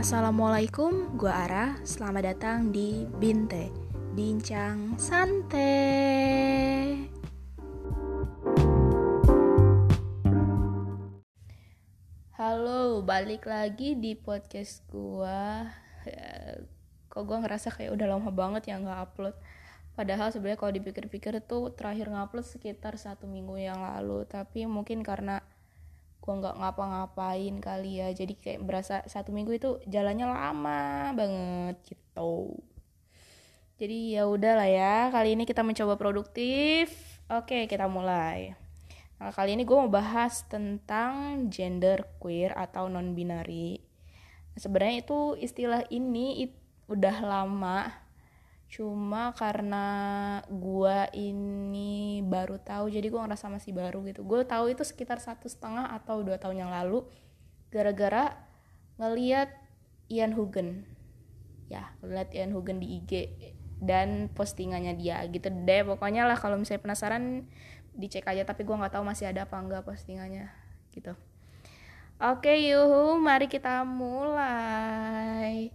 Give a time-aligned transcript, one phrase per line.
[0.00, 1.76] Assalamualaikum, gue Ara.
[1.84, 3.68] Selamat datang di Binte,
[4.16, 7.04] Bincang Santai.
[12.32, 15.68] Halo, balik lagi di podcast gue.
[16.08, 16.32] Ya,
[17.12, 19.36] kok gue ngerasa kayak udah lama banget ya nggak upload.
[19.92, 24.24] Padahal sebenarnya kalau dipikir-pikir tuh terakhir ngupload sekitar satu minggu yang lalu.
[24.24, 25.44] Tapi mungkin karena
[26.30, 28.14] gue nggak ngapa-ngapain kali ya.
[28.14, 32.54] Jadi kayak berasa satu minggu itu jalannya lama banget gitu.
[33.82, 36.94] Jadi ya udahlah ya kali ini kita mencoba produktif.
[37.26, 38.54] Oke kita mulai.
[39.18, 43.90] Nah kali ini gue mau bahas tentang gender queer atau non binary
[44.60, 46.52] sebenarnya itu istilah ini it,
[46.90, 47.88] udah lama
[48.70, 49.86] cuma karena
[50.46, 54.22] gua ini baru tahu jadi gua ngerasa masih baru gitu.
[54.22, 57.02] Gue tahu itu sekitar satu setengah atau dua tahun yang lalu
[57.74, 58.38] gara-gara
[59.02, 59.50] ngeliat
[60.06, 60.86] Ian Hugen
[61.70, 63.12] ya ngeliat Ian Hugen di IG
[63.80, 65.82] dan postingannya dia gitu deh.
[65.86, 67.48] Pokoknya lah kalau misalnya penasaran
[67.96, 68.44] dicek aja.
[68.44, 70.52] Tapi gue nggak tahu masih ada apa enggak postingannya
[70.92, 71.16] gitu.
[72.20, 75.72] Oke yuhu mari kita mulai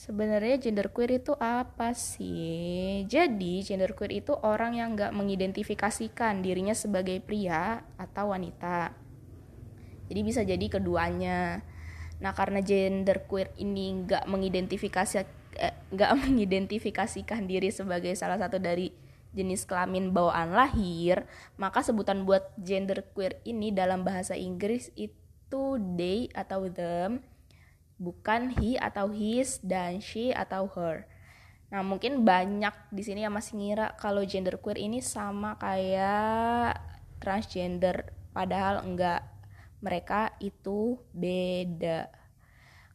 [0.00, 3.04] Sebenarnya gender queer itu apa sih?
[3.04, 8.96] Jadi gender queer itu orang yang nggak mengidentifikasikan dirinya sebagai pria atau wanita.
[10.08, 11.60] Jadi bisa jadi keduanya.
[12.16, 15.20] Nah karena gender queer ini nggak mengidentifikasi
[15.60, 18.88] eh, nggak mengidentifikasikan diri sebagai salah satu dari
[19.36, 21.28] jenis kelamin bawaan lahir,
[21.60, 27.20] maka sebutan buat gender queer ini dalam bahasa Inggris itu they atau them
[28.00, 31.04] bukan he atau his dan she atau her.
[31.70, 36.80] Nah, mungkin banyak di sini yang masih ngira kalau gender queer ini sama kayak
[37.22, 39.22] transgender, padahal enggak.
[39.80, 42.10] Mereka itu beda.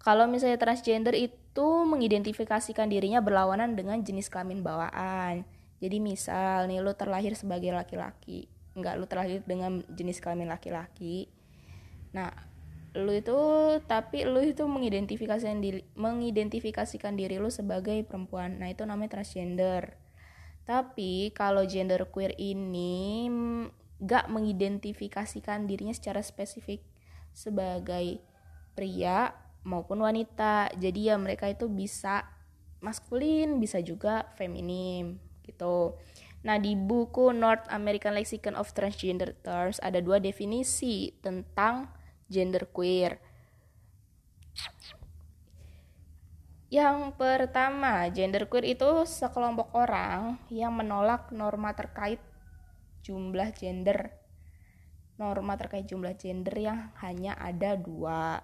[0.00, 5.44] Kalau misalnya transgender itu mengidentifikasikan dirinya berlawanan dengan jenis kelamin bawaan.
[5.80, 11.28] Jadi misal nih lu terlahir sebagai laki-laki, enggak lu terlahir dengan jenis kelamin laki-laki.
[12.16, 12.32] Nah,
[12.90, 13.38] lu itu
[13.86, 18.58] tapi lu itu mengidentifikasikan diri mengidentifikasikan diri lu sebagai perempuan.
[18.58, 19.94] Nah itu namanya transgender.
[20.66, 23.26] Tapi kalau gender queer ini
[24.00, 26.82] gak mengidentifikasikan dirinya secara spesifik
[27.30, 28.22] sebagai
[28.74, 30.72] pria maupun wanita.
[30.78, 32.26] Jadi ya mereka itu bisa
[32.80, 35.94] maskulin bisa juga feminim gitu.
[36.40, 41.92] Nah, di buku North American Lexicon of Transgender Terms ada dua definisi tentang
[42.30, 43.18] gender queer.
[46.70, 52.22] Yang pertama, gender queer itu sekelompok orang yang menolak norma terkait
[53.02, 54.14] jumlah gender.
[55.18, 58.38] Norma terkait jumlah gender yang hanya ada dua.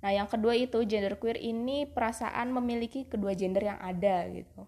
[0.00, 4.64] Nah, yang kedua itu gender queer ini perasaan memiliki kedua gender yang ada gitu.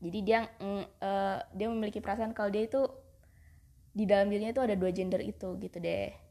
[0.00, 2.88] Jadi dia uh, dia memiliki perasaan kalau dia itu
[3.92, 6.27] di dalam dirinya itu ada dua gender itu gitu deh.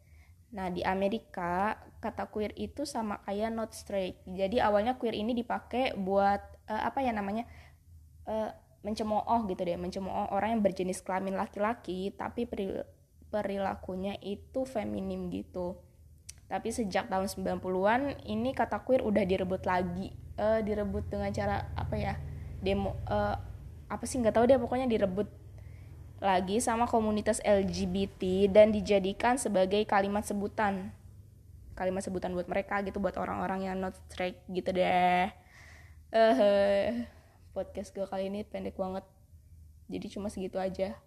[0.56, 4.22] Nah, di Amerika kata queer itu sama kayak not straight.
[4.24, 6.40] Jadi awalnya queer ini dipakai buat
[6.72, 7.44] uh, apa ya namanya?
[8.24, 8.52] Uh,
[8.86, 12.48] mencemooh gitu deh, mencemooh orang yang berjenis kelamin laki-laki tapi
[13.28, 15.76] perilakunya itu feminim gitu.
[16.48, 20.16] Tapi sejak tahun 90-an ini kata queer udah direbut lagi.
[20.38, 22.16] Uh, direbut dengan cara apa ya?
[22.64, 23.36] Demo uh,
[23.88, 25.28] apa sih nggak tahu deh pokoknya direbut
[26.18, 30.90] lagi sama komunitas LGBT dan dijadikan sebagai kalimat sebutan.
[31.78, 35.30] Kalimat sebutan buat mereka gitu buat orang-orang yang not straight gitu deh.
[36.10, 36.90] Eh uh,
[37.54, 39.06] podcast gue kali ini pendek banget.
[39.86, 40.98] Jadi cuma segitu aja.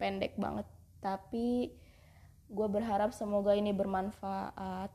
[0.00, 0.64] Pendek banget.
[1.04, 1.76] Tapi
[2.48, 4.88] gue berharap semoga ini bermanfaat.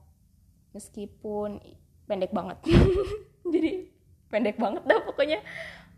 [0.74, 1.62] Meskipun
[2.10, 2.58] pendek banget.
[3.54, 3.86] Jadi
[4.34, 5.46] pendek banget dah pokoknya.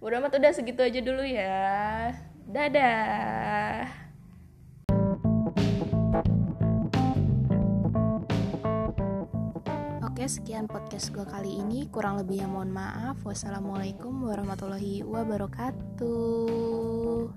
[0.04, 2.12] Udah amat udah segitu aja dulu ya
[2.52, 3.88] Dadah.
[10.04, 11.88] Oke, sekian podcast gue kali ini.
[11.88, 13.24] Kurang lebihnya mohon maaf.
[13.24, 17.32] Wassalamualaikum warahmatullahi wabarakatuh.